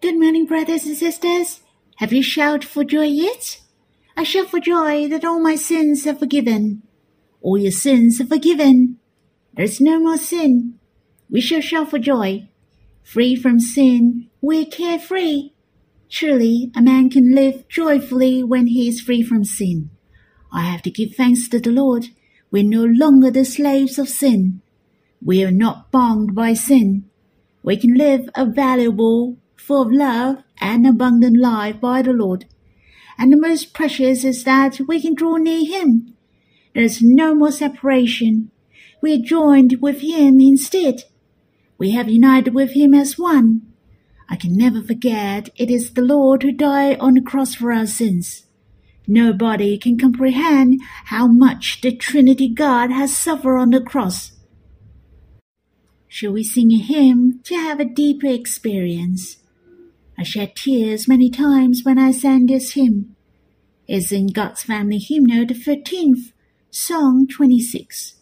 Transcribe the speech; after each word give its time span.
Good 0.00 0.16
morning, 0.16 0.46
brothers 0.46 0.86
and 0.86 0.96
sisters. 0.96 1.60
Have 1.96 2.12
you 2.12 2.22
shouted 2.22 2.64
for 2.64 2.84
joy 2.84 3.06
yet? 3.06 3.60
I 4.16 4.22
shout 4.22 4.46
for 4.48 4.60
joy 4.60 5.08
that 5.08 5.24
all 5.24 5.40
my 5.40 5.56
sins 5.56 6.06
are 6.06 6.14
forgiven. 6.14 6.84
All 7.42 7.58
your 7.58 7.72
sins 7.72 8.20
are 8.20 8.26
forgiven. 8.26 9.00
There 9.54 9.64
is 9.64 9.80
no 9.80 9.98
more 9.98 10.16
sin. 10.16 10.78
We 11.28 11.40
shall 11.40 11.60
shout 11.60 11.90
for 11.90 11.98
joy. 11.98 12.48
Free 13.02 13.34
from 13.34 13.58
sin, 13.58 14.30
we're 14.40 14.66
carefree. 14.66 15.50
Truly, 16.08 16.70
a 16.76 16.80
man 16.80 17.10
can 17.10 17.34
live 17.34 17.66
joyfully 17.66 18.44
when 18.44 18.68
he 18.68 18.86
is 18.86 19.00
free 19.00 19.24
from 19.24 19.44
sin. 19.44 19.90
I 20.52 20.60
have 20.60 20.82
to 20.82 20.92
give 20.92 21.16
thanks 21.16 21.48
to 21.48 21.58
the 21.58 21.72
Lord. 21.72 22.06
We're 22.52 22.62
no 22.62 22.84
longer 22.84 23.32
the 23.32 23.44
slaves 23.44 23.98
of 23.98 24.08
sin. 24.08 24.62
We 25.20 25.42
are 25.42 25.50
not 25.50 25.90
bound 25.90 26.36
by 26.36 26.54
sin. 26.54 27.10
We 27.64 27.76
can 27.76 27.94
live 27.94 28.30
a 28.36 28.46
valuable, 28.46 29.38
full 29.68 29.82
of 29.82 29.92
love, 29.92 30.42
and 30.62 30.86
abundant 30.86 31.38
life 31.38 31.78
by 31.78 32.00
the 32.00 32.12
Lord. 32.12 32.46
And 33.18 33.30
the 33.30 33.36
most 33.36 33.74
precious 33.74 34.24
is 34.24 34.42
that 34.44 34.80
we 34.88 34.98
can 34.98 35.14
draw 35.14 35.36
near 35.36 35.66
Him. 35.66 36.14
There 36.74 36.82
is 36.82 37.02
no 37.02 37.34
more 37.34 37.52
separation. 37.52 38.50
We 39.02 39.12
are 39.12 39.22
joined 39.22 39.76
with 39.82 40.00
Him 40.00 40.40
instead. 40.40 41.04
We 41.76 41.90
have 41.90 42.08
united 42.08 42.54
with 42.54 42.70
Him 42.70 42.94
as 42.94 43.18
one. 43.18 43.60
I 44.30 44.36
can 44.36 44.56
never 44.56 44.82
forget 44.82 45.50
it 45.56 45.70
is 45.70 45.92
the 45.92 46.02
Lord 46.02 46.42
who 46.42 46.52
died 46.52 46.98
on 46.98 47.12
the 47.12 47.20
cross 47.20 47.54
for 47.54 47.70
our 47.70 47.86
sins. 47.86 48.46
Nobody 49.06 49.76
can 49.76 49.98
comprehend 49.98 50.80
how 51.06 51.26
much 51.26 51.82
the 51.82 51.94
Trinity 51.94 52.48
God 52.48 52.90
has 52.90 53.14
suffered 53.14 53.58
on 53.58 53.70
the 53.70 53.82
cross. 53.82 54.32
Shall 56.08 56.32
we 56.32 56.42
sing 56.42 56.72
a 56.72 56.78
hymn 56.78 57.40
to 57.44 57.54
have 57.54 57.80
a 57.80 57.84
deeper 57.84 58.28
experience? 58.28 59.36
I 60.20 60.24
shed 60.24 60.56
tears 60.56 61.06
many 61.06 61.30
times 61.30 61.82
when 61.84 61.96
I 61.96 62.10
sang 62.10 62.46
this 62.46 62.72
hymn. 62.72 63.14
It's 63.86 64.10
in 64.10 64.26
God's 64.28 64.64
Family 64.64 64.98
Hymnal, 64.98 65.46
the 65.46 65.54
13th, 65.54 66.32
Song 66.72 67.28
26, 67.28 68.16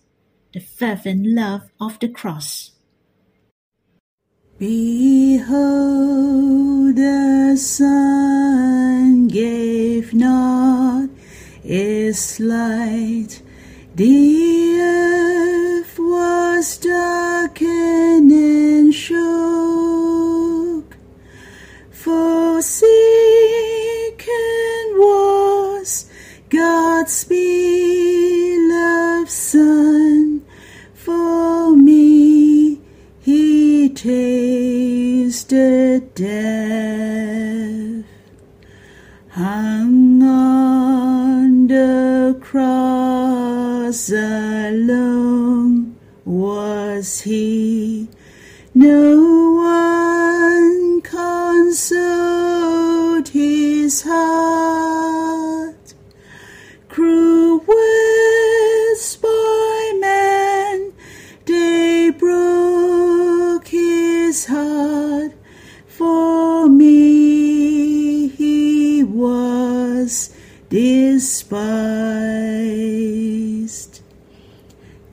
The 0.52 0.60
Fervent 0.60 1.26
Love 1.26 1.70
of 1.80 1.98
the 1.98 2.08
Cross. 2.08 2.72
Behold, 4.58 5.46
the 6.96 7.56
sun 7.56 9.28
gave 9.28 10.12
not 10.12 11.08
its 11.64 12.38
light, 12.38 13.40
the 13.94 14.80
earth 14.80 15.98
was 15.98 16.76
darkened 16.76 18.30
and 18.30 18.94
shook, 18.94 20.05
forsaken 22.56 22.88
was 24.96 26.06
God's 26.48 27.24
beloved 27.24 29.28
Son 29.28 29.95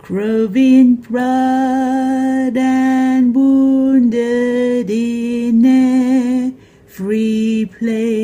Craving 0.04 0.96
blood 0.96 2.58
and 2.58 3.34
wounded 3.34 4.90
in 4.90 6.54
every 6.86 7.72
place. 7.80 8.23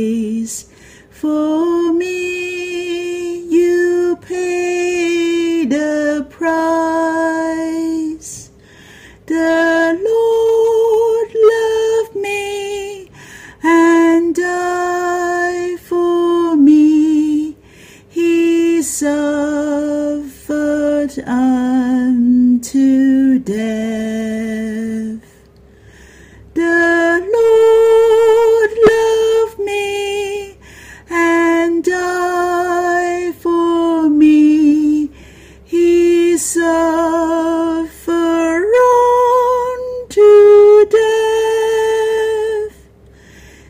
Death. 40.89 42.75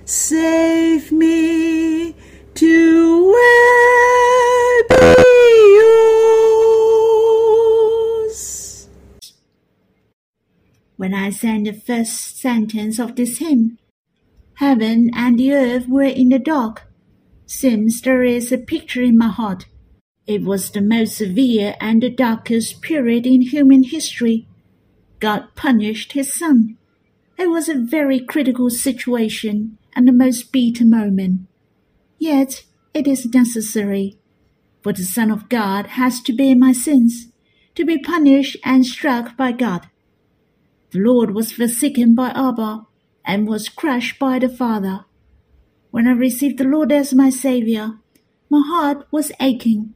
Save 0.05 1.11
me 1.11 2.15
to 2.55 3.31
well 3.31 4.83
be 4.89 5.15
yours. 8.29 8.87
When 10.97 11.13
I 11.13 11.29
sang 11.29 11.63
the 11.63 11.73
first 11.73 12.39
sentence 12.39 12.99
of 12.99 13.15
this 13.15 13.37
hymn, 13.37 13.77
heaven 14.55 15.11
and 15.15 15.37
the 15.37 15.53
earth 15.53 15.87
were 15.87 16.03
in 16.03 16.29
the 16.29 16.39
dark. 16.39 16.87
Seems 17.45 18.01
there 18.01 18.23
is 18.23 18.51
a 18.51 18.57
picture 18.57 19.01
in 19.01 19.17
my 19.17 19.29
heart. 19.29 19.65
It 20.27 20.43
was 20.43 20.71
the 20.71 20.81
most 20.81 21.17
severe 21.17 21.75
and 21.79 22.03
the 22.03 22.09
darkest 22.09 22.81
period 22.81 23.25
in 23.25 23.41
human 23.41 23.83
history. 23.83 24.47
God 25.19 25.55
punished 25.55 26.13
his 26.13 26.33
son. 26.33 26.78
It 27.39 27.49
was 27.49 27.69
a 27.69 27.79
very 27.79 28.19
critical 28.19 28.69
situation 28.69 29.77
and 29.95 30.05
the 30.05 30.11
most 30.11 30.51
bitter 30.51 30.83
moment. 30.83 31.47
Yet 32.17 32.65
it 32.93 33.07
is 33.07 33.33
necessary, 33.33 34.19
for 34.83 34.91
the 34.91 35.03
Son 35.03 35.31
of 35.31 35.47
God 35.47 35.87
has 35.95 36.19
to 36.23 36.33
bear 36.33 36.53
my 36.53 36.73
sins, 36.73 37.29
to 37.75 37.85
be 37.85 37.97
punished 37.97 38.57
and 38.65 38.85
struck 38.85 39.37
by 39.37 39.53
God. 39.53 39.87
The 40.91 40.99
Lord 40.99 41.33
was 41.33 41.53
forsaken 41.53 42.13
by 42.13 42.31
Abba 42.31 42.85
and 43.23 43.47
was 43.47 43.69
crushed 43.69 44.19
by 44.19 44.39
the 44.39 44.49
Father. 44.49 45.05
When 45.91 46.07
I 46.07 46.11
received 46.11 46.57
the 46.57 46.65
Lord 46.65 46.91
as 46.91 47.13
my 47.13 47.29
Saviour, 47.29 47.99
my 48.49 48.61
heart 48.67 49.07
was 49.11 49.31
aching. 49.39 49.93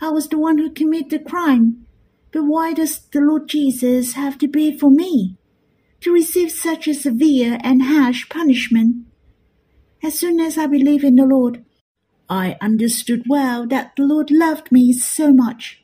I 0.00 0.10
was 0.10 0.28
the 0.28 0.38
one 0.38 0.58
who 0.58 0.70
committed 0.70 1.10
the 1.10 1.18
crime, 1.18 1.88
but 2.30 2.44
why 2.44 2.72
does 2.72 3.00
the 3.08 3.20
Lord 3.20 3.48
Jesus 3.48 4.12
have 4.12 4.38
to 4.38 4.46
be 4.46 4.78
for 4.78 4.92
me? 4.92 5.37
To 6.02 6.12
receive 6.12 6.52
such 6.52 6.86
a 6.86 6.94
severe 6.94 7.58
and 7.62 7.82
harsh 7.82 8.28
punishment? 8.28 9.04
As 10.02 10.18
soon 10.18 10.38
as 10.38 10.56
I 10.56 10.66
believed 10.66 11.02
in 11.02 11.16
the 11.16 11.26
Lord, 11.26 11.64
I 12.28 12.56
understood 12.60 13.24
well 13.28 13.66
that 13.66 13.96
the 13.96 14.04
Lord 14.04 14.30
loved 14.30 14.70
me 14.70 14.92
so 14.92 15.32
much. 15.32 15.82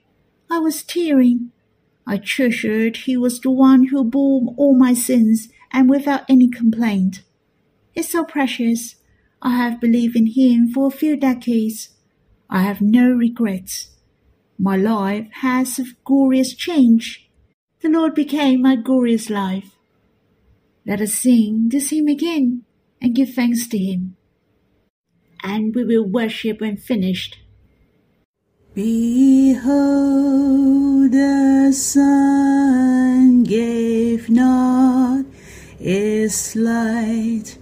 I 0.50 0.58
was 0.58 0.84
tearing. 0.84 1.50
I 2.06 2.18
treasured 2.18 2.98
he 2.98 3.16
was 3.16 3.40
the 3.40 3.50
one 3.50 3.86
who 3.86 4.04
bore 4.04 4.54
all 4.56 4.78
my 4.78 4.94
sins 4.94 5.48
and 5.72 5.90
without 5.90 6.22
any 6.28 6.48
complaint. 6.48 7.22
It's 7.94 8.10
so 8.10 8.24
precious. 8.24 8.96
I 9.42 9.56
have 9.56 9.80
believed 9.80 10.16
in 10.16 10.26
him 10.26 10.68
for 10.68 10.86
a 10.86 10.90
few 10.90 11.16
decades. 11.16 11.88
I 12.48 12.62
have 12.62 12.80
no 12.80 13.10
regrets. 13.10 13.90
My 14.58 14.76
life 14.76 15.26
has 15.40 15.78
a 15.78 15.86
glorious 16.04 16.54
change. 16.54 17.28
The 17.80 17.88
Lord 17.88 18.14
became 18.14 18.62
my 18.62 18.76
glorious 18.76 19.28
life. 19.28 19.72
Let 20.86 21.00
us 21.00 21.14
sing 21.14 21.70
this 21.70 21.88
hymn 21.88 22.08
again 22.08 22.64
and 23.00 23.14
give 23.14 23.32
thanks 23.32 23.66
to 23.68 23.78
him. 23.78 24.16
And 25.42 25.74
we 25.74 25.82
will 25.82 26.04
worship 26.04 26.60
when 26.60 26.76
finished. 26.76 27.38
Behold, 28.74 29.64
the 31.12 31.72
sun 31.72 33.44
gave 33.44 34.28
not 34.28 35.24
its 35.80 36.54
light, 36.54 37.56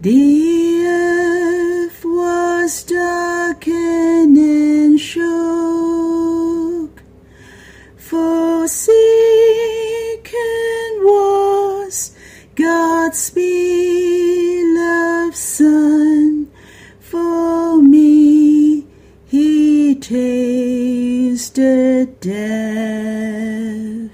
The 0.00 0.84
earth 0.86 2.04
was 2.04 2.82
darkened 2.82 4.36
and 4.36 4.98
shook, 4.98 5.22
For 7.96 8.60
was 8.64 9.73
God's 13.14 13.30
beloved 13.30 15.36
Son. 15.36 16.50
For 16.98 17.80
me, 17.80 18.88
He 19.24 19.94
tasted 19.94 22.18
death, 22.18 24.10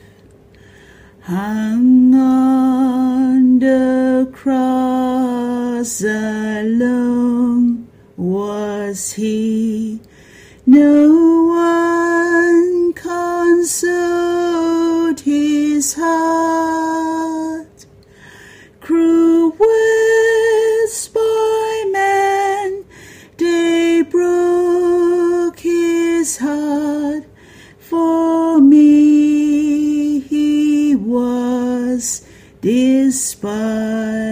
hung 1.23 2.15
on 2.15 3.59
the 3.59 4.29
cross 4.35 6.03
alone 6.03 7.89
was 8.19 9.15
He. 9.15 9.99
No 10.67 11.47
one 11.47 12.93
consoled 12.93 14.00
despised. 33.11 34.31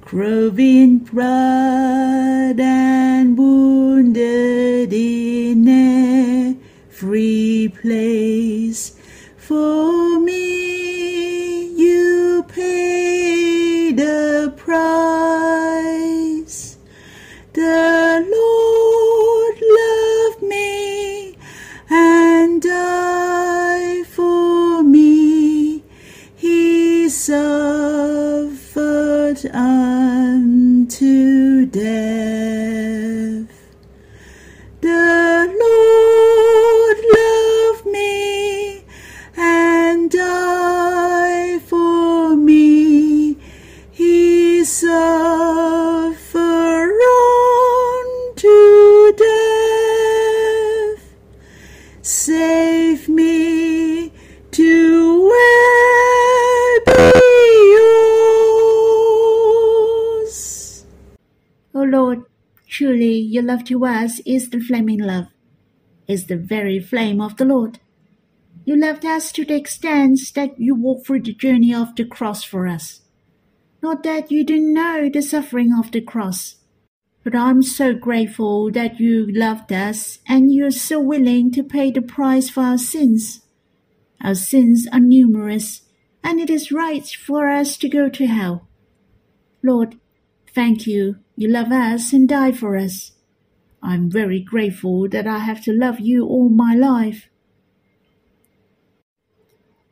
Craving 0.00 1.00
blood 1.00 2.58
and 2.58 3.36
wounded 3.36 4.90
in 4.90 5.68
every 6.88 7.74
place. 7.82 8.96
For 9.36 10.07
suffered 29.52 29.77
truly 62.78 63.18
your 63.18 63.42
love 63.42 63.64
to 63.64 63.84
us 63.84 64.20
is 64.24 64.50
the 64.50 64.60
flaming 64.60 65.00
love, 65.00 65.26
is 66.06 66.26
the 66.26 66.36
very 66.36 66.78
flame 66.78 67.20
of 67.20 67.36
the 67.36 67.44
Lord. 67.44 67.80
You 68.64 68.76
loved 68.76 69.04
us 69.04 69.32
to 69.32 69.44
the 69.44 69.56
extent 69.56 70.20
that 70.36 70.60
you 70.60 70.76
walked 70.76 71.06
through 71.06 71.22
the 71.22 71.34
journey 71.34 71.74
of 71.74 71.96
the 71.96 72.04
cross 72.04 72.44
for 72.44 72.68
us. 72.68 73.00
Not 73.82 74.04
that 74.04 74.30
you 74.30 74.44
didn't 74.44 74.72
know 74.72 75.10
the 75.12 75.22
suffering 75.22 75.72
of 75.76 75.90
the 75.90 76.00
cross, 76.00 76.58
but 77.24 77.34
I'm 77.34 77.62
so 77.62 77.94
grateful 77.94 78.70
that 78.70 79.00
you 79.00 79.26
loved 79.28 79.72
us 79.72 80.20
and 80.28 80.52
you're 80.52 80.70
so 80.70 81.00
willing 81.00 81.50
to 81.52 81.64
pay 81.64 81.90
the 81.90 82.00
price 82.00 82.48
for 82.48 82.60
our 82.60 82.78
sins. 82.78 83.40
Our 84.22 84.36
sins 84.36 84.86
are 84.92 85.00
numerous, 85.00 85.82
and 86.22 86.38
it 86.38 86.48
is 86.48 86.70
right 86.70 87.06
for 87.08 87.48
us 87.48 87.76
to 87.78 87.88
go 87.88 88.08
to 88.08 88.26
hell. 88.26 88.68
Lord, 89.64 89.96
thank 90.58 90.88
you. 90.88 91.14
You 91.36 91.48
love 91.48 91.70
us 91.70 92.12
and 92.12 92.28
die 92.28 92.50
for 92.50 92.76
us. 92.76 93.12
I'm 93.80 94.10
very 94.10 94.40
grateful 94.40 95.08
that 95.10 95.24
I 95.24 95.38
have 95.38 95.62
to 95.62 95.72
love 95.72 96.00
you 96.00 96.26
all 96.26 96.48
my 96.48 96.74
life. 96.74 97.28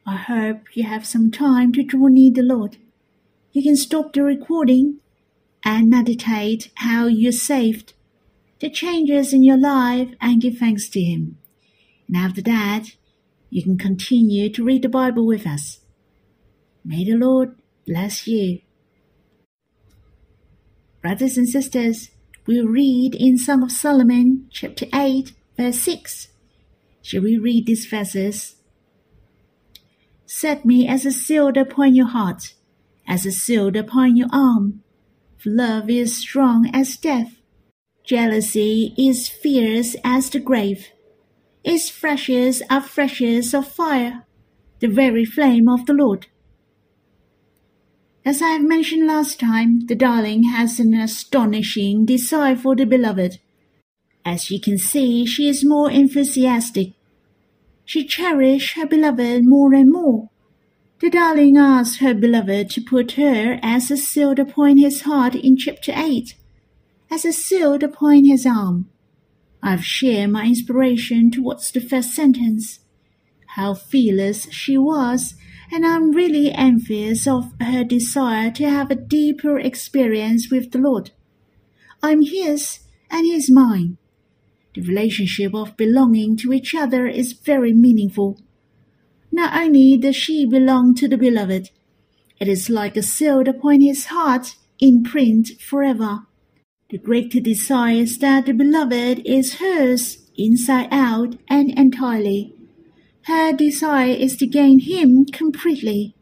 I 0.05 0.17
hope 0.17 0.63
you 0.75 0.83
have 0.83 1.07
some 1.07 1.31
time 1.31 1.73
to 1.75 1.85
draw 1.85 2.09
near 2.09 2.33
the 2.33 2.43
Lord. 2.43 2.79
You 3.53 3.63
can 3.63 3.77
stop 3.77 4.13
the 4.13 4.25
recording 4.25 4.99
and 5.65 5.89
meditate 5.89 6.73
how 6.75 7.07
you're 7.07 7.31
saved, 7.31 7.95
the 8.59 8.69
changes 8.69 9.33
in 9.33 9.45
your 9.45 9.61
life, 9.61 10.09
and 10.21 10.43
give 10.43 10.59
thanks 10.59 10.89
to 10.89 11.01
Him. 11.01 11.39
And 12.09 12.17
after 12.17 12.43
that, 12.43 12.97
you 13.51 13.63
can 13.63 13.79
continue 13.79 14.49
to 14.51 14.65
read 14.65 14.83
the 14.83 14.89
Bible 14.89 15.27
with 15.27 15.47
us. 15.47 15.79
May 16.85 17.05
the 17.05 17.15
Lord 17.15 17.55
bless 17.87 18.27
you. 18.27 18.63
Brothers 21.07 21.39
and 21.39 21.49
sisters, 21.49 22.11
we'll 22.49 22.67
read 22.67 23.15
in 23.15 23.39
Song 23.39 23.63
of 23.63 23.71
Solomon, 23.71 24.49
chapter 24.51 24.87
8, 24.93 25.35
verse 25.57 25.79
6. 25.79 26.27
Shall 27.01 27.23
we 27.23 27.39
read 27.39 27.67
these 27.67 27.87
verses? 27.87 28.57
Set 30.27 30.65
me 30.65 30.89
as 30.89 31.07
a 31.07 31.13
shield 31.13 31.57
upon 31.57 31.95
your 31.95 32.09
heart, 32.09 32.55
as 33.07 33.25
a 33.25 33.31
shield 33.31 33.77
upon 33.77 34.17
your 34.17 34.27
arm. 34.33 34.83
For 35.39 35.51
love 35.51 35.89
is 35.89 36.17
strong 36.17 36.69
as 36.75 36.97
death. 36.97 37.37
Jealousy 38.03 38.93
is 38.99 39.29
fierce 39.29 39.95
as 40.03 40.29
the 40.29 40.41
grave. 40.41 40.89
Its 41.63 41.89
flashes 41.89 42.65
are 42.69 42.83
flashes 42.83 43.55
of 43.55 43.69
fire, 43.69 44.27
the 44.81 44.89
very 44.89 45.25
flame 45.25 45.69
of 45.69 45.87
the 45.87 45.95
Lord. 45.95 46.27
As 48.27 48.43
I 48.43 48.49
have 48.49 48.65
mentioned 48.65 49.07
last 49.07 49.39
time, 49.39 49.87
the 49.87 49.95
darling 49.95 50.43
has 50.43 50.81
an 50.81 50.95
astonishing 50.95 52.05
desire 52.05 52.57
for 52.57 52.75
the 52.75 52.85
beloved. 52.85 53.39
As 54.25 54.51
you 54.51 54.61
can 54.61 54.79
see, 54.79 55.25
she 55.25 55.49
is 55.49 55.65
more 55.65 55.93
enthusiastic. 55.93 56.95
She 57.85 58.05
cherishes 58.05 58.73
her 58.73 58.85
beloved 58.85 59.45
more 59.45 59.73
and 59.75 59.93
more. 59.93 60.31
The 60.99 61.09
darling 61.09 61.57
asks 61.57 61.99
her 61.99 62.15
beloved 62.15 62.69
to 62.71 62.81
put 62.81 63.13
her 63.13 63.61
as 63.63 63.93
a 63.93 63.97
shield 63.97 64.41
upon 64.41 64.79
his 64.79 65.03
heart 65.03 65.37
in 65.37 65.57
chapter 65.57 65.93
8, 65.95 66.35
as 67.09 67.25
a 67.25 67.33
shield 67.33 67.85
upon 67.85 68.25
his 68.25 68.45
arm. 68.45 68.91
I've 69.63 69.85
shared 69.85 70.31
my 70.31 70.47
inspiration 70.47 71.31
towards 71.31 71.71
the 71.71 71.81
first 71.81 72.13
sentence. 72.13 72.81
How 73.55 73.75
fearless 73.75 74.51
she 74.51 74.77
was, 74.77 75.37
and 75.73 75.87
I'm 75.87 76.13
really 76.13 76.53
envious 76.53 77.27
of 77.27 77.53
her 77.61 77.85
desire 77.85 78.51
to 78.53 78.69
have 78.69 78.91
a 78.91 78.95
deeper 78.95 79.59
experience 79.59 80.51
with 80.51 80.73
the 80.73 80.79
Lord. 80.79 81.11
I'm 82.03 82.23
his, 82.23 82.81
and 83.11 83.27
he's 83.27 83.51
mine. 83.51 83.99
The 84.75 84.83
relationship 84.83 85.55
of 85.55 85.77
belonging 85.77 86.37
to 86.39 86.53
each 86.53 86.75
other 86.75 87.07
is 87.07 87.33
very 87.33 87.73
meaningful. 87.73 88.41
Not 89.33 89.57
only 89.57 89.97
does 89.97 90.17
she 90.17 90.47
belong 90.47 90.95
to 90.97 91.09
the 91.09 91.17
beloved, 91.17 91.71
it 92.39 92.49
is 92.49 92.69
like 92.69 92.97
a 92.97 93.03
seal 93.03 93.49
upon 93.49 93.81
his 93.81 94.07
heart, 94.07 94.57
in 94.79 95.03
print 95.03 95.49
forever. 95.61 96.27
The 96.91 96.99
greater 96.99 97.41
desire 97.41 97.97
is 97.97 98.19
that 98.19 98.47
the 98.47 98.53
beloved 98.53 99.23
is 99.25 99.55
hers 99.55 100.19
inside 100.37 100.89
out 100.91 101.37
and 101.49 101.71
entirely. 101.79 102.56
Her 103.27 103.53
desire 103.53 104.15
is 104.15 104.37
to 104.37 104.47
gain 104.47 104.79
him 104.79 105.25
completely. 105.25 106.15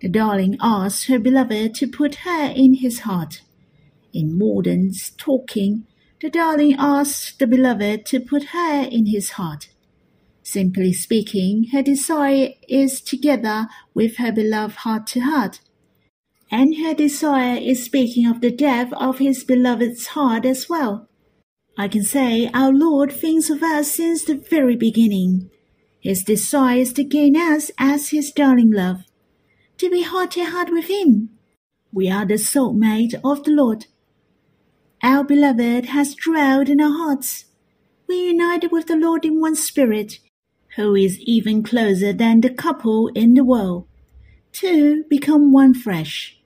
The 0.00 0.08
darling 0.08 0.56
asks 0.60 1.04
her 1.04 1.20
beloved 1.20 1.76
to 1.76 1.86
put 1.86 2.16
her 2.26 2.52
in 2.56 2.74
his 2.74 3.00
heart. 3.00 3.42
In 4.12 4.36
modern 4.36 4.90
talking, 5.16 5.86
the 6.20 6.28
darling 6.28 6.74
asks 6.76 7.36
the 7.36 7.46
beloved 7.46 8.04
to 8.06 8.18
put 8.18 8.46
her 8.46 8.82
in 8.90 9.06
his 9.06 9.30
heart. 9.30 9.68
Simply 10.42 10.92
speaking, 10.92 11.68
her 11.70 11.82
desire 11.82 12.48
is 12.68 13.00
together 13.00 13.68
with 13.94 14.16
her 14.16 14.32
beloved 14.32 14.78
heart 14.78 15.06
to 15.08 15.20
heart. 15.20 15.60
And 16.50 16.78
her 16.78 16.94
desire 16.94 17.58
is 17.58 17.84
speaking 17.84 18.26
of 18.26 18.40
the 18.40 18.50
depth 18.50 18.92
of 18.94 19.18
his 19.18 19.44
beloved's 19.44 20.08
heart 20.08 20.44
as 20.44 20.68
well. 20.68 21.08
I 21.76 21.86
can 21.86 22.02
say 22.02 22.50
our 22.52 22.72
Lord 22.72 23.12
thinks 23.12 23.50
of 23.50 23.62
us 23.62 23.92
since 23.92 24.24
the 24.24 24.34
very 24.34 24.74
beginning. 24.74 25.50
His 26.00 26.22
desire 26.22 26.78
is 26.78 26.92
to 26.94 27.04
gain 27.04 27.36
us 27.36 27.70
as 27.78 28.10
his 28.10 28.30
darling 28.30 28.70
love, 28.70 29.02
to 29.78 29.90
be 29.90 30.02
heart 30.02 30.32
to 30.32 30.44
heart 30.44 30.70
with 30.70 30.88
him. 30.88 31.30
We 31.92 32.10
are 32.10 32.26
the 32.26 32.34
soulmate 32.34 33.14
of 33.24 33.44
the 33.44 33.50
Lord. 33.50 33.86
Our 35.02 35.24
beloved 35.24 35.86
has 35.86 36.14
dwelled 36.14 36.68
in 36.68 36.80
our 36.80 36.96
hearts. 36.96 37.46
We 38.06 38.26
united 38.26 38.70
with 38.70 38.86
the 38.86 38.96
Lord 38.96 39.24
in 39.24 39.40
one 39.40 39.56
spirit, 39.56 40.18
who 40.76 40.94
is 40.94 41.18
even 41.20 41.62
closer 41.62 42.12
than 42.12 42.40
the 42.40 42.50
couple 42.50 43.08
in 43.08 43.34
the 43.34 43.44
world. 43.44 43.86
Two 44.52 45.04
become 45.08 45.52
one 45.52 45.74
flesh. 45.74 46.38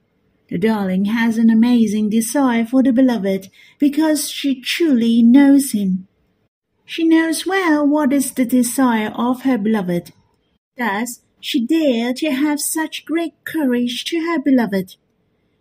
The 0.48 0.58
darling 0.58 1.06
has 1.06 1.38
an 1.38 1.50
amazing 1.50 2.10
desire 2.10 2.64
for 2.64 2.82
the 2.82 2.92
beloved 2.92 3.48
because 3.78 4.30
she 4.30 4.60
truly 4.60 5.22
knows 5.22 5.72
him. 5.72 6.08
She 6.92 7.04
knows 7.04 7.46
well 7.46 7.88
what 7.88 8.12
is 8.12 8.32
the 8.32 8.44
desire 8.44 9.14
of 9.14 9.44
her 9.44 9.56
beloved. 9.56 10.12
Thus, 10.76 11.20
she 11.40 11.64
dare 11.64 12.12
to 12.12 12.30
have 12.30 12.60
such 12.60 13.06
great 13.06 13.32
courage 13.46 14.04
to 14.04 14.20
her 14.20 14.38
beloved. 14.38 14.96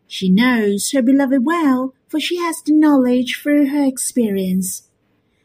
She 0.08 0.30
knows 0.30 0.92
her 0.92 1.02
beloved 1.02 1.46
well, 1.46 1.94
for 2.10 2.20
she 2.20 2.36
has 2.36 2.62
the 2.62 2.74
knowledge 2.74 3.40
through 3.42 3.68
her 3.68 3.82
experience. 3.82 4.90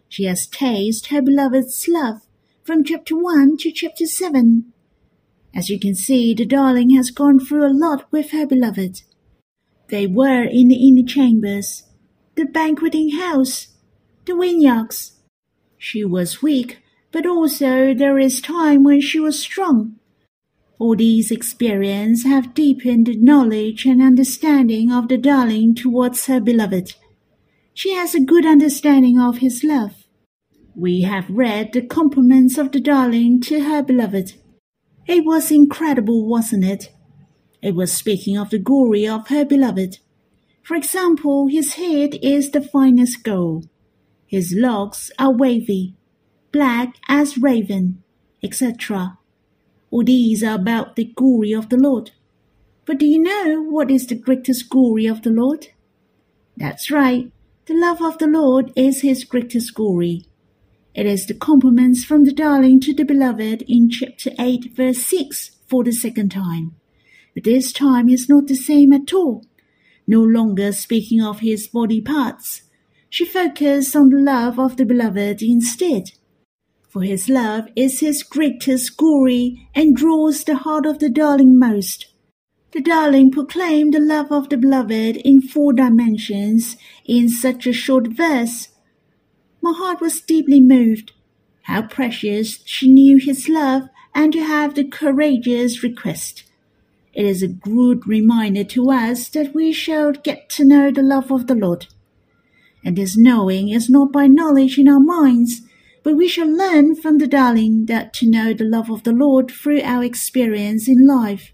She 0.09 0.25
has 0.25 0.49
tasted 0.49 1.11
her 1.11 1.23
beloved's 1.23 1.87
love 1.89 2.23
from 2.65 2.83
chapter 2.83 3.17
1 3.17 3.57
to 3.59 3.71
chapter 3.71 4.07
7. 4.07 4.73
As 5.55 5.71
you 5.71 5.79
can 5.79 5.95
see, 5.95 6.35
the 6.35 6.47
darling 6.47 6.97
has 6.97 7.13
gone 7.13 7.39
through 7.39 7.65
a 7.65 7.71
lot 7.73 8.11
with 8.11 8.33
her 8.33 8.45
beloved. 8.45 9.03
They 9.87 10.09
were 10.09 10.43
in 10.43 10.67
the 10.67 10.89
inner 10.89 11.07
chambers, 11.07 11.85
the 12.35 12.45
banqueting 12.45 13.11
house, 13.11 13.69
the 14.25 14.35
vineyards. 14.35 15.13
She 15.79 16.05
was 16.05 16.43
weak, 16.43 16.79
but 17.13 17.27
also 17.27 17.95
there 17.95 18.19
is 18.19 18.41
time 18.41 18.83
when 18.85 19.01
she 19.01 19.21
was 19.21 19.39
strong. 19.39 19.97
All 20.79 20.95
these 20.95 21.31
experiences 21.31 22.27
have 22.27 22.55
deepened 22.55 23.23
knowledge 23.23 23.87
and 23.87 24.03
understanding 24.03 24.93
of 24.93 25.09
the 25.09 25.17
darling 25.17 25.75
towards 25.75 26.27
her 26.27 26.41
beloved. 26.41 26.95
She 27.73 27.95
has 27.95 28.15
a 28.15 28.21
good 28.21 28.45
understanding 28.45 29.19
of 29.19 29.39
his 29.39 29.65
love. 29.65 30.05
We 30.75 31.03
have 31.03 31.31
read 31.31 31.73
the 31.73 31.81
compliments 31.81 32.59
of 32.59 32.73
the 32.73 32.81
darling 32.81 33.41
to 33.43 33.61
her 33.61 33.83
beloved. 33.83 34.35
It 35.07 35.25
was 35.25 35.51
incredible, 35.51 36.29
wasn't 36.29 36.65
it? 36.65 36.93
It 37.63 37.75
was 37.75 37.93
speaking 37.93 38.37
of 38.37 38.51
the 38.51 38.59
glory 38.59 39.09
of 39.09 39.29
her 39.29 39.45
beloved. 39.45 39.99
For 40.63 40.75
example, 40.75 41.47
his 41.47 41.75
head 41.75 42.19
is 42.23 42.51
the 42.51 42.61
finest 42.61 43.25
gold. 43.25 43.69
His 44.27 44.55
locks 44.57 45.11
are 45.19 45.33
wavy, 45.33 45.95
black 46.53 46.97
as 47.09 47.39
raven, 47.39 48.03
etc. 48.43 49.19
All 49.91 50.05
these 50.05 50.43
are 50.43 50.57
about 50.57 50.97
the 50.97 51.05
glory 51.05 51.53
of 51.53 51.69
the 51.69 51.77
Lord. 51.77 52.11
But 52.85 52.99
do 52.99 53.07
you 53.07 53.21
know 53.21 53.63
what 53.63 53.91
is 53.91 54.07
the 54.07 54.15
greatest 54.15 54.69
glory 54.69 55.07
of 55.07 55.23
the 55.23 55.31
Lord? 55.31 55.69
That's 56.57 56.91
right. 56.91 57.31
The 57.67 57.75
love 57.75 58.01
of 58.01 58.19
the 58.19 58.27
Lord 58.27 58.73
is 58.77 59.03
his 59.03 59.25
greatest 59.25 59.75
glory. 59.75 60.25
It 60.95 61.05
is 61.05 61.27
the 61.27 61.35
compliments 61.35 62.05
from 62.05 62.25
the 62.25 62.33
darling 62.33 62.81
to 62.81 62.95
the 62.95 63.05
beloved 63.05 63.63
in 63.69 63.91
chapter 63.91 64.31
8, 64.39 64.73
verse 64.75 64.99
6 64.99 65.51
for 65.67 65.85
the 65.85 65.93
second 65.93 66.31
time. 66.31 66.77
But 67.35 67.45
this 67.45 67.73
time 67.73 68.09
is 68.09 68.29
not 68.29 68.47
the 68.47 68.55
same 68.55 68.93
at 68.93 69.13
all. 69.13 69.45
No 70.07 70.23
longer 70.23 70.73
speaking 70.73 71.21
of 71.21 71.41
his 71.41 71.67
body 71.67 72.01
parts, 72.01 72.63
she 73.17 73.25
focused 73.25 73.97
on 73.97 74.11
the 74.11 74.19
love 74.19 74.59
of 74.59 74.77
the 74.77 74.85
beloved 74.85 75.41
instead. 75.41 76.11
For 76.91 77.01
his 77.01 77.31
love 77.31 77.65
is 77.75 78.01
his 78.01 78.23
greatest 78.23 78.99
glory 78.99 79.71
and 79.75 79.97
draws 79.97 80.45
the 80.45 80.57
heart 80.57 80.85
of 80.85 80.99
the 80.99 81.09
darling 81.09 81.59
most. 81.59 82.09
The 82.73 82.83
darling 82.83 83.31
proclaimed 83.31 83.95
the 83.95 84.01
love 84.01 84.31
of 84.31 84.51
the 84.51 84.59
beloved 84.59 85.17
in 85.17 85.41
four 85.41 85.73
dimensions 85.73 86.77
in 87.07 87.31
such 87.31 87.67
a 87.67 87.73
short 87.73 88.09
verse 88.09 88.69
my 89.63 89.73
heart 89.73 90.03
was 90.03 90.21
deeply 90.21 90.61
moved. 90.61 91.13
How 91.63 91.87
precious 91.87 92.61
she 92.67 92.93
knew 92.93 93.17
his 93.17 93.49
love 93.49 93.89
and 94.15 94.31
to 94.35 94.41
have 94.41 94.75
the 94.75 94.85
courageous 94.85 95.83
request. 95.83 96.45
It 97.15 97.25
is 97.25 97.43
a 97.43 97.49
good 97.49 98.07
reminder 98.07 98.65
to 98.65 98.91
us 98.91 99.31
that 99.31 99.55
we 99.55 99.73
shall 99.73 100.13
get 100.13 100.51
to 100.51 100.67
know 100.67 100.91
the 100.91 101.03
love 101.03 101.33
of 101.33 101.47
the 101.47 101.55
Lord. 101.55 101.87
And 102.87 102.97
this 102.97 103.19
knowing 103.19 103.69
is 103.69 103.91
not 103.91 104.13
by 104.13 104.27
knowledge 104.29 104.79
in 104.79 104.89
our 104.89 105.01
minds, 105.01 105.61
but 106.03 106.17
we 106.17 106.27
shall 106.27 106.49
learn 106.49 106.97
from 106.97 107.19
the 107.19 107.27
darling 107.27 107.85
that 107.87 108.15
to 108.15 108.31
know 108.31 108.55
the 108.55 108.65
love 108.65 108.91
of 108.91 109.03
the 109.03 109.13
Lord 109.13 109.51
through 109.51 109.83
our 109.83 110.03
experience 110.03 110.89
in 110.89 111.07
life. 111.07 111.53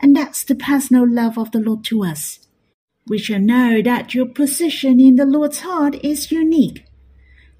And 0.00 0.14
that's 0.14 0.44
the 0.44 0.54
personal 0.54 1.10
love 1.10 1.38
of 1.38 1.52
the 1.52 1.60
Lord 1.60 1.82
to 1.84 2.04
us. 2.04 2.40
We 3.06 3.16
shall 3.16 3.40
know 3.40 3.80
that 3.80 4.14
your 4.14 4.26
position 4.26 5.00
in 5.00 5.16
the 5.16 5.24
Lord's 5.24 5.60
heart 5.60 5.94
is 6.04 6.30
unique 6.30 6.84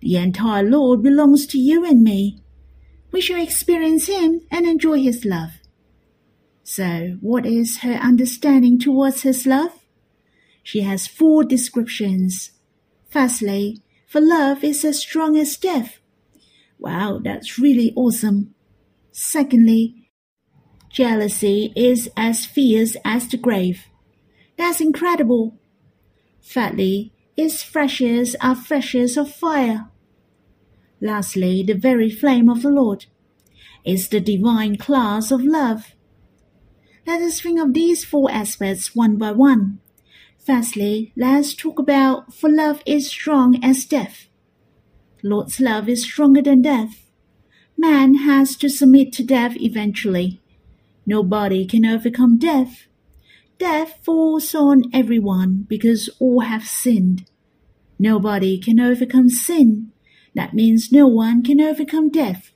the 0.01 0.17
entire 0.17 0.63
Lord 0.63 1.03
belongs 1.03 1.47
to 1.49 1.59
you 1.59 1.85
and 1.85 2.03
me. 2.03 2.41
We 3.11 3.21
shall 3.21 3.41
experience 3.41 4.07
Him 4.07 4.43
and 4.51 4.67
enjoy 4.67 5.01
His 5.03 5.25
love. 5.25 5.51
So, 6.63 7.17
what 7.21 7.47
is 7.47 7.79
her 7.79 7.95
understanding 7.95 8.79
towards 8.79 9.23
His 9.23 9.47
love? 9.47 9.73
She 10.63 10.83
has 10.83 11.07
four 11.07 11.45
descriptions. 11.45 12.53
Firstly, 13.09 13.83
for 14.07 14.21
love 14.21 14.63
is 14.63 14.85
as 14.85 14.99
strong 14.99 15.37
as 15.37 15.57
death. 15.57 15.99
Wow, 16.79 17.21
that's 17.23 17.59
really 17.59 17.93
awesome. 17.97 18.55
Secondly, 19.13 20.11
jealousy 20.91 21.73
is 21.75 22.09
as 22.17 22.47
fierce 22.47 22.97
as 23.05 23.29
the 23.29 23.37
grave. 23.37 23.87
That's 24.57 24.81
incredible. 24.81 25.59
Thirdly, 26.43 27.13
its 27.37 27.63
flashes 27.63 28.37
are 28.41 28.55
flashes 28.55 29.17
of 29.17 29.33
fire. 29.33 29.91
Lastly, 31.01 31.63
the 31.63 31.75
very 31.75 32.11
flame 32.11 32.49
of 32.49 32.63
the 32.63 32.71
Lord 32.71 33.07
is 33.85 34.09
the 34.09 34.21
divine 34.21 34.77
class 34.77 35.31
of 35.31 35.45
love. 35.45 35.95
Let 37.07 37.23
us 37.23 37.41
think 37.41 37.59
of 37.61 37.73
these 37.73 38.05
four 38.05 38.31
aspects 38.31 38.95
one 38.95 39.17
by 39.17 39.33
one. 39.33 39.81
Firstly, 40.49 41.13
let's 41.15 41.53
talk 41.53 41.79
about 41.79 42.33
for 42.33 42.49
love 42.49 42.81
is 42.87 43.07
strong 43.07 43.63
as 43.63 43.85
death. 43.85 44.29
Lord's 45.23 45.61
love 45.61 45.91
is 45.91 46.05
stronger 46.05 46.41
than 46.41 46.63
death. 46.63 47.05
Man 47.77 48.15
has 48.15 48.57
to 48.57 48.71
submit 48.71 49.13
to 49.13 49.23
death 49.23 49.57
eventually. 49.57 50.41
Nobody 51.05 51.67
can 51.67 51.85
overcome 51.85 52.39
death. 52.39 52.87
Death 53.59 53.99
falls 54.03 54.55
on 54.55 54.85
everyone 54.91 55.67
because 55.69 56.09
all 56.19 56.41
have 56.41 56.65
sinned. 56.65 57.27
Nobody 57.99 58.59
can 58.59 58.81
overcome 58.81 59.29
sin. 59.29 59.93
That 60.35 60.55
means 60.55 60.91
no 60.91 61.07
one 61.09 61.43
can 61.43 61.61
overcome 61.61 62.09
death. 62.09 62.53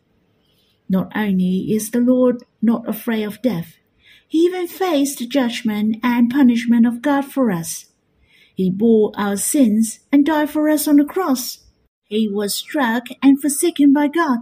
Not 0.89 1.13
only 1.15 1.67
is 1.71 1.91
the 1.91 2.01
Lord 2.01 2.43
not 2.63 2.89
afraid 2.89 3.25
of 3.25 3.43
death, 3.43 3.77
he 4.33 4.47
even 4.47 4.67
faced 4.67 5.29
judgment 5.29 5.95
and 6.03 6.31
punishment 6.31 6.87
of 6.87 7.03
God 7.03 7.21
for 7.21 7.51
us. 7.51 7.93
He 8.55 8.71
bore 8.71 9.13
our 9.15 9.37
sins 9.37 10.01
and 10.11 10.25
died 10.25 10.49
for 10.49 10.71
us 10.71 10.89
on 10.89 10.97
the 10.97 11.05
cross. 11.05 11.59
He 12.05 12.31
was 12.33 12.55
struck 12.55 13.09
and 13.23 13.39
forsaken 13.39 13.93
by 13.93 14.09
God. 14.09 14.39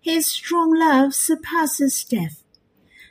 His 0.00 0.26
strong 0.26 0.74
love 0.74 1.14
surpasses 1.14 2.02
death. 2.04 2.42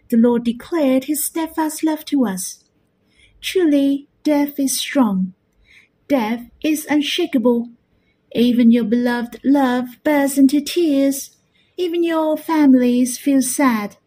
The 0.09 0.17
Lord 0.17 0.43
declared 0.43 1.03
his 1.03 1.23
steadfast 1.23 1.83
love 1.83 2.03
to 2.05 2.25
us. 2.25 2.63
Truly, 3.39 4.07
death 4.23 4.59
is 4.59 4.79
strong. 4.79 5.35
Death 6.07 6.49
is 6.63 6.87
unshakable. 6.89 7.69
Even 8.33 8.71
your 8.71 8.85
beloved 8.85 9.39
love 9.43 9.85
bursts 10.03 10.39
into 10.39 10.61
tears. 10.61 11.37
Even 11.77 12.03
your 12.03 12.37
families 12.37 13.19
feel 13.19 13.43
sad. 13.43 13.97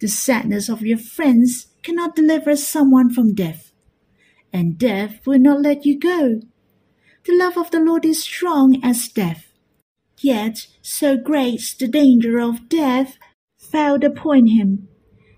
The 0.00 0.08
sadness 0.08 0.68
of 0.68 0.82
your 0.82 0.98
friends 0.98 1.68
cannot 1.82 2.14
deliver 2.14 2.54
someone 2.56 3.12
from 3.12 3.34
death. 3.34 3.72
And 4.52 4.78
death 4.78 5.26
will 5.26 5.38
not 5.38 5.62
let 5.62 5.84
you 5.84 5.98
go. 5.98 6.40
The 7.24 7.36
love 7.36 7.58
of 7.58 7.70
the 7.70 7.80
Lord 7.80 8.04
is 8.04 8.22
strong 8.22 8.80
as 8.82 9.08
death. 9.08 9.52
Yet 10.20 10.66
so 10.82 11.16
great 11.16 11.76
the 11.78 11.88
danger 11.88 12.38
of 12.38 12.68
death 12.68 13.18
fell 13.58 14.02
upon 14.04 14.46
him. 14.46 14.88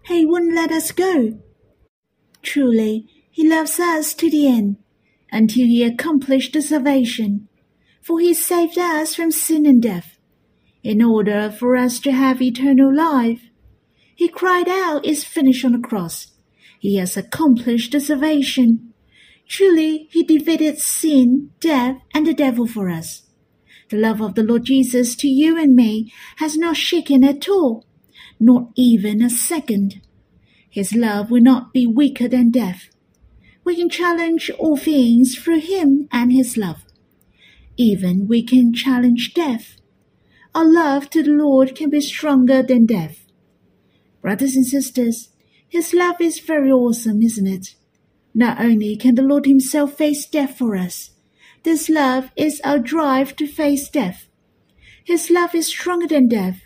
He 0.07 0.25
wouldn't 0.25 0.55
let 0.55 0.71
us 0.71 0.93
go. 0.93 1.40
Truly, 2.43 3.07
he 3.31 3.49
loves 3.49 3.79
us 3.79 4.14
to 4.14 4.31
the 4.31 4.47
end, 4.47 4.76
until 5.31 5.67
he 5.67 5.83
accomplished 5.83 6.52
the 6.52 6.62
salvation. 6.62 7.49
For 8.02 8.21
he 8.21 8.35
saved 8.35 8.79
us 8.79 9.14
from 9.14 9.31
sin 9.31 9.67
and 9.67 9.83
death, 9.83 10.19
in 10.83 11.02
order 11.02 11.50
for 11.50 11.76
us 11.76 12.00
to 12.00 12.12
have 12.12 12.40
eternal 12.40 12.95
life. 12.95 13.50
He 14.21 14.29
cried 14.29 14.69
out, 14.69 15.07
is 15.07 15.25
finished 15.25 15.65
on 15.65 15.73
the 15.73 15.79
cross. 15.79 16.27
He 16.79 16.97
has 16.97 17.17
accomplished 17.17 17.93
the 17.93 18.00
salvation. 18.00 18.93
Truly, 19.49 20.09
he 20.11 20.23
defeated 20.23 20.77
sin, 20.77 21.53
death, 21.59 21.97
and 22.12 22.27
the 22.27 22.35
devil 22.35 22.67
for 22.67 22.91
us. 22.91 23.23
The 23.89 23.97
love 23.97 24.21
of 24.21 24.35
the 24.35 24.43
Lord 24.43 24.65
Jesus 24.65 25.17
to 25.17 25.27
you 25.27 25.57
and 25.57 25.75
me 25.75 26.12
has 26.37 26.59
not 26.59 26.77
shaken 26.77 27.25
at 27.25 27.49
all, 27.49 27.87
not 28.39 28.73
even 28.77 29.23
a 29.23 29.31
second. 29.31 30.03
His 30.69 30.95
love 30.95 31.31
will 31.31 31.41
not 31.41 31.73
be 31.73 31.87
weaker 31.87 32.29
than 32.29 32.50
death 32.50 32.91
We 33.65 33.75
can 33.75 33.89
challenge 33.89 34.50
all 34.59 34.77
things 34.77 35.35
through 35.35 35.61
Him 35.61 36.09
and 36.12 36.31
His 36.31 36.59
love. 36.59 36.85
Even 37.79 38.29
we 38.29 38.43
can 38.43 38.75
challenge 38.75 39.33
death. 39.33 39.77
Our 40.55 40.71
love 40.71 41.09
to 41.09 41.23
the 41.23 41.31
Lord 41.31 41.75
can 41.75 41.89
be 41.89 42.03
stronger 42.03 42.62
than 42.62 42.85
death. 42.85 43.30
Brothers 44.23 44.57
and 44.57 44.67
sisters, 44.67 45.31
His 45.69 45.95
love 45.95 46.21
is 46.21 46.41
very 46.41 46.71
awesome, 46.71 47.23
isn't 47.23 47.47
it? 47.47 47.75
Not 48.35 48.61
only 48.61 48.97
can 48.97 49.15
the 49.15 49.23
Lord 49.23 49.47
Himself 49.47 49.95
face 49.95 50.27
death 50.27 50.59
for 50.59 50.77
us, 50.77 51.11
this 51.62 51.89
love 51.89 52.31
is 52.37 52.61
our 52.65 52.79
drive 52.79 53.37
to 53.37 53.47
face 53.47 53.89
death. 53.89 54.27
His 55.05 55.31
love 55.31 55.55
is 55.55 55.67
stronger 55.67 56.07
than 56.07 56.29
death. 56.29 56.61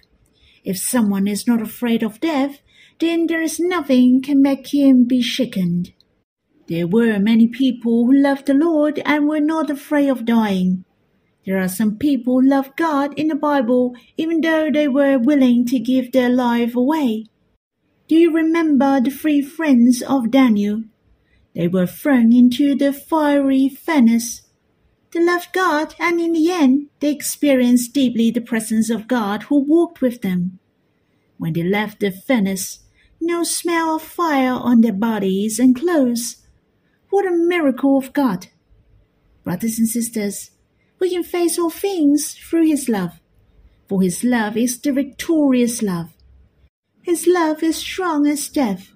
If 0.64 0.78
someone 0.78 1.26
is 1.26 1.46
not 1.46 1.61
afraid 1.61 2.02
of 2.02 2.20
death, 2.20 2.61
then 3.00 3.26
there 3.26 3.42
is 3.42 3.58
nothing 3.58 4.23
can 4.23 4.40
make 4.40 4.73
him 4.73 5.04
be 5.04 5.20
shaken. 5.20 5.87
There 6.68 6.87
were 6.87 7.18
many 7.18 7.49
people 7.49 8.06
who 8.06 8.12
loved 8.14 8.46
the 8.46 8.54
Lord 8.54 9.00
and 9.04 9.28
were 9.28 9.40
not 9.40 9.68
afraid 9.68 10.08
of 10.08 10.25
dying. 10.25 10.84
There 11.44 11.58
are 11.58 11.68
some 11.68 11.96
people 11.96 12.40
who 12.40 12.49
love 12.49 12.75
God 12.76 13.12
in 13.18 13.28
the 13.28 13.34
Bible 13.34 13.94
even 14.16 14.40
though 14.40 14.70
they 14.70 14.88
were 14.88 15.18
willing 15.18 15.66
to 15.66 15.78
give 15.78 16.12
their 16.12 16.30
life 16.30 16.75
away. 16.75 17.26
Do 18.06 18.16
you 18.16 18.30
remember 18.32 19.00
the 19.00 19.11
three 19.11 19.40
friends 19.40 20.02
of 20.02 20.30
Daniel? 20.30 20.84
They 21.54 21.68
were 21.68 21.87
thrown 21.87 22.34
into 22.34 22.75
the 22.75 22.92
fiery 22.92 23.70
furnace. 23.70 24.42
They 25.12 25.25
loved 25.25 25.54
God, 25.54 25.94
and 25.99 26.20
in 26.20 26.32
the 26.32 26.50
end, 26.50 26.88
they 27.00 27.11
experienced 27.11 27.94
deeply 27.94 28.30
the 28.30 28.42
presence 28.42 28.90
of 28.90 29.08
God 29.08 29.44
who 29.44 29.64
walked 29.64 30.02
with 30.02 30.20
them. 30.20 30.58
When 31.38 31.54
they 31.54 31.62
left 31.62 32.00
the 32.00 32.11
furnace, 32.11 32.80
no 33.23 33.42
smell 33.42 33.96
of 33.96 34.02
fire 34.02 34.52
on 34.52 34.82
their 34.82 34.92
bodies 34.92 35.58
and 35.58 35.75
clothes. 35.75 36.42
What 37.08 37.26
a 37.26 37.30
miracle 37.30 37.96
of 37.96 38.12
God! 38.12 38.49
Brothers 39.44 39.78
and 39.78 39.88
sisters, 39.88 40.50
we 40.99 41.08
can 41.08 41.23
face 41.23 41.58
all 41.58 41.70
things 41.70 42.34
through 42.34 42.66
His 42.66 42.87
love, 42.87 43.20
for 43.88 44.02
His 44.02 44.25
love 44.25 44.58
is 44.58 44.78
the 44.78 44.92
victorious 44.92 45.80
love. 45.80 46.13
His 47.04 47.26
love 47.26 47.62
is 47.62 47.76
strong 47.76 48.26
as 48.26 48.49
death. 48.49 48.92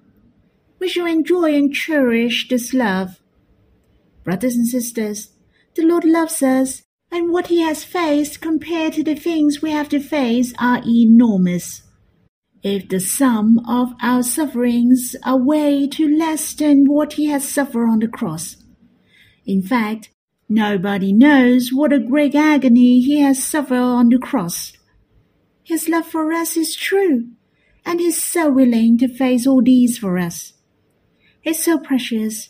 We 0.79 0.89
shall 0.89 1.05
enjoy 1.05 1.53
and 1.53 1.71
cherish 1.71 2.49
this 2.49 2.73
love. 2.73 3.19
Brothers 4.23 4.55
and 4.55 4.67
sisters, 4.67 5.29
the 5.75 5.85
Lord 5.85 6.05
loves 6.05 6.41
us, 6.41 6.81
and 7.11 7.31
what 7.31 7.47
He 7.47 7.61
has 7.61 7.83
faced 7.83 8.41
compared 8.41 8.93
to 8.93 9.03
the 9.03 9.13
things 9.13 9.61
we 9.61 9.69
have 9.69 9.89
to 9.89 9.99
face 9.99 10.55
are 10.57 10.81
enormous. 10.87 11.83
If 12.63 12.89
the 12.89 12.99
sum 12.99 13.59
of 13.67 13.93
our 14.01 14.23
sufferings 14.23 15.15
are 15.23 15.37
way 15.37 15.87
to 15.89 16.17
less 16.17 16.55
than 16.55 16.85
what 16.85 17.13
He 17.13 17.27
has 17.27 17.47
suffered 17.47 17.87
on 17.87 17.99
the 17.99 18.07
cross. 18.07 18.55
In 19.45 19.61
fact, 19.61 20.09
nobody 20.49 21.13
knows 21.13 21.69
what 21.71 21.93
a 21.93 21.99
great 21.99 22.33
agony 22.33 23.01
He 23.01 23.19
has 23.19 23.43
suffered 23.43 23.75
on 23.75 24.09
the 24.09 24.17
cross. 24.17 24.73
His 25.63 25.87
love 25.87 26.07
for 26.07 26.33
us 26.33 26.57
is 26.57 26.75
true, 26.75 27.27
and 27.85 27.99
He's 27.99 28.21
so 28.21 28.49
willing 28.49 28.97
to 28.99 29.07
face 29.07 29.47
all 29.47 29.61
these 29.61 29.97
for 29.97 30.17
us. 30.17 30.53
It's 31.43 31.63
so 31.63 31.79
precious 31.79 32.49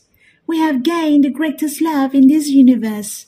we 0.49 0.57
have 0.57 0.81
gained 0.81 1.23
the 1.23 1.29
greatest 1.29 1.79
love 1.79 2.15
in 2.15 2.27
this 2.27 2.47
universe. 2.49 3.27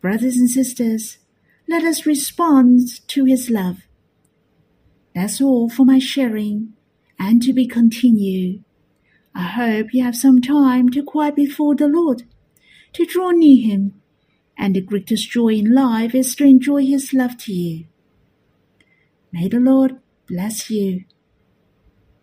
Brothers 0.00 0.36
and 0.36 0.50
sisters, 0.50 1.18
let 1.68 1.84
us 1.84 2.04
respond 2.04 3.06
to 3.08 3.24
his 3.24 3.48
love. 3.48 3.82
That's 5.14 5.40
all 5.40 5.68
for 5.68 5.84
my 5.84 6.00
sharing 6.00 6.72
and 7.16 7.40
to 7.42 7.52
be 7.52 7.68
continued. 7.68 8.64
I 9.36 9.42
hope 9.42 9.94
you 9.94 10.02
have 10.02 10.16
some 10.16 10.40
time 10.40 10.88
to 10.88 11.04
quiet 11.04 11.36
before 11.36 11.76
the 11.76 11.86
Lord, 11.86 12.24
to 12.94 13.06
draw 13.06 13.30
near 13.30 13.64
him, 13.64 14.00
and 14.56 14.74
the 14.74 14.80
greatest 14.80 15.30
joy 15.30 15.50
in 15.50 15.72
life 15.72 16.12
is 16.12 16.34
to 16.36 16.44
enjoy 16.44 16.86
his 16.86 17.14
love 17.14 17.38
to 17.38 17.52
you. 17.52 17.84
May 19.30 19.46
the 19.46 19.60
Lord 19.60 20.00
bless 20.28 20.70
you. 20.70 21.04